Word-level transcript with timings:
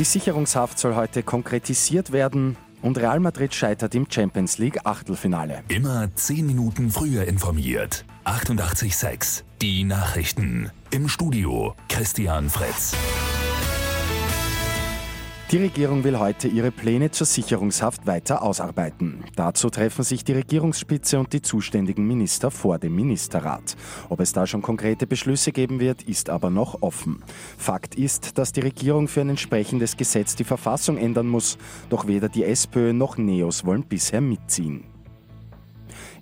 Die 0.00 0.04
Sicherungshaft 0.04 0.78
soll 0.78 0.94
heute 0.94 1.22
konkretisiert 1.22 2.10
werden 2.10 2.56
und 2.80 2.96
Real 2.96 3.20
Madrid 3.20 3.54
scheitert 3.54 3.94
im 3.94 4.06
Champions 4.10 4.56
League 4.56 4.86
Achtelfinale. 4.86 5.62
Immer 5.68 6.08
10 6.14 6.46
Minuten 6.46 6.90
früher 6.90 7.24
informiert. 7.24 8.06
88.6 8.24 9.42
Die 9.60 9.84
Nachrichten. 9.84 10.70
Im 10.90 11.06
Studio 11.06 11.74
Christian 11.90 12.48
Fritz. 12.48 12.94
Die 15.50 15.58
Regierung 15.58 16.04
will 16.04 16.20
heute 16.20 16.46
ihre 16.46 16.70
Pläne 16.70 17.10
zur 17.10 17.26
Sicherungshaft 17.26 18.06
weiter 18.06 18.42
ausarbeiten. 18.42 19.24
Dazu 19.34 19.68
treffen 19.68 20.04
sich 20.04 20.22
die 20.22 20.34
Regierungsspitze 20.34 21.18
und 21.18 21.32
die 21.32 21.42
zuständigen 21.42 22.06
Minister 22.06 22.52
vor 22.52 22.78
dem 22.78 22.94
Ministerrat. 22.94 23.76
Ob 24.10 24.20
es 24.20 24.32
da 24.32 24.46
schon 24.46 24.62
konkrete 24.62 25.08
Beschlüsse 25.08 25.50
geben 25.50 25.80
wird, 25.80 26.04
ist 26.04 26.30
aber 26.30 26.50
noch 26.50 26.82
offen. 26.82 27.24
Fakt 27.58 27.96
ist, 27.96 28.38
dass 28.38 28.52
die 28.52 28.60
Regierung 28.60 29.08
für 29.08 29.22
ein 29.22 29.30
entsprechendes 29.30 29.96
Gesetz 29.96 30.36
die 30.36 30.44
Verfassung 30.44 30.96
ändern 30.96 31.26
muss, 31.26 31.58
doch 31.88 32.06
weder 32.06 32.28
die 32.28 32.44
SPÖ 32.44 32.92
noch 32.92 33.18
NEOS 33.18 33.64
wollen 33.64 33.82
bisher 33.82 34.20
mitziehen. 34.20 34.89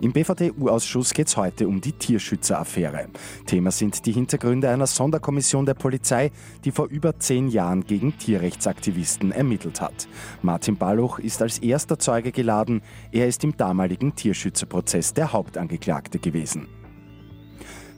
Im 0.01 0.13
BVD-U-Ausschuss 0.13 1.13
geht 1.13 1.27
es 1.27 1.37
heute 1.37 1.67
um 1.67 1.81
die 1.81 1.91
Tierschützeraffäre. 1.91 3.09
Thema 3.47 3.73
sind 3.73 4.07
die 4.07 4.13
Hintergründe 4.13 4.71
einer 4.71 4.87
Sonderkommission 4.87 5.67
der 5.67 5.75
Polizei, 5.75 6.31
die 6.65 6.71
vor 6.71 6.87
über 6.87 7.19
zehn 7.19 7.49
Jahren 7.49 7.83
gegen 7.83 8.17
Tierrechtsaktivisten 8.17 9.33
ermittelt 9.33 9.81
hat. 9.81 10.07
Martin 10.41 10.77
Balluch 10.77 11.19
ist 11.19 11.43
als 11.43 11.59
erster 11.59 11.99
Zeuge 11.99 12.31
geladen. 12.31 12.83
Er 13.11 13.27
ist 13.27 13.43
im 13.43 13.57
damaligen 13.57 14.15
Tierschützerprozess 14.15 15.15
der 15.15 15.33
Hauptangeklagte 15.33 16.21
gewesen. 16.21 16.69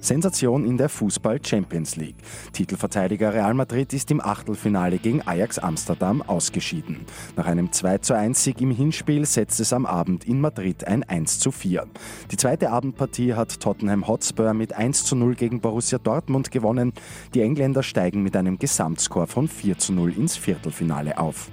Sensation 0.00 0.64
in 0.64 0.76
der 0.76 0.88
Fußball 0.88 1.40
Champions 1.44 1.96
League. 1.96 2.16
Titelverteidiger 2.52 3.34
Real 3.34 3.54
Madrid 3.54 3.92
ist 3.92 4.10
im 4.10 4.20
Achtelfinale 4.20 4.98
gegen 4.98 5.22
Ajax 5.26 5.58
Amsterdam 5.58 6.22
ausgeschieden. 6.22 7.00
Nach 7.36 7.46
einem 7.46 7.70
2 7.70 7.98
zu 7.98 8.14
1 8.14 8.42
Sieg 8.42 8.60
im 8.60 8.70
Hinspiel 8.70 9.26
setzt 9.26 9.60
es 9.60 9.72
am 9.72 9.86
Abend 9.86 10.24
in 10.24 10.40
Madrid 10.40 10.86
ein 10.86 11.02
1 11.02 11.38
zu 11.38 11.52
4. 11.52 11.86
Die 12.30 12.36
zweite 12.36 12.70
Abendpartie 12.70 13.34
hat 13.34 13.60
Tottenham 13.60 14.08
Hotspur 14.08 14.54
mit 14.54 14.72
1 14.72 15.04
zu 15.04 15.16
0 15.16 15.34
gegen 15.34 15.60
Borussia 15.60 15.98
Dortmund 15.98 16.50
gewonnen. 16.50 16.92
Die 17.34 17.42
Engländer 17.42 17.82
steigen 17.82 18.22
mit 18.22 18.36
einem 18.36 18.58
Gesamtscore 18.58 19.26
von 19.26 19.48
4 19.48 19.78
zu 19.78 19.92
0 19.92 20.16
ins 20.16 20.36
Viertelfinale 20.36 21.18
auf. 21.18 21.50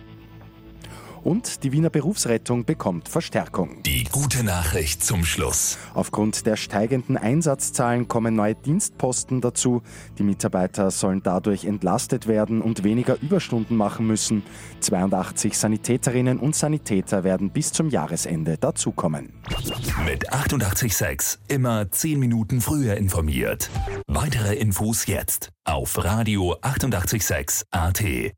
Und 1.28 1.66
die 1.66 1.74
Wiener 1.74 1.90
Berufsrettung 1.90 2.64
bekommt 2.64 3.10
Verstärkung. 3.10 3.84
Die 3.84 4.06
gute 4.06 4.46
Nachricht 4.46 5.04
zum 5.04 5.26
Schluss. 5.26 5.78
Aufgrund 5.94 6.46
der 6.46 6.56
steigenden 6.56 7.18
Einsatzzahlen 7.18 8.08
kommen 8.08 8.34
neue 8.34 8.56
Dienstposten 8.56 9.42
dazu. 9.42 9.82
Die 10.18 10.24
Mitarbeiter 10.24 10.90
sollen 10.90 11.22
dadurch 11.22 11.66
entlastet 11.66 12.28
werden 12.28 12.62
und 12.62 12.86
weniger 12.86 13.18
Überstunden 13.22 13.76
machen 13.76 14.08
müssen. 14.08 14.42
82 14.80 15.58
Sanitäterinnen 15.58 16.40
und 16.40 16.56
Sanitäter 16.56 17.26
werden 17.26 17.50
bis 17.50 17.74
zum 17.74 17.90
Jahresende 17.90 18.58
dazukommen. 18.58 19.34
Mit 20.06 20.32
886 20.32 21.40
immer 21.50 21.92
10 21.92 22.20
Minuten 22.20 22.62
früher 22.62 22.96
informiert. 22.96 23.70
Weitere 24.08 24.56
Infos 24.56 25.08
jetzt 25.08 25.50
auf 25.66 26.02
Radio 26.02 26.56
886 26.62 27.66
AT. 27.72 28.38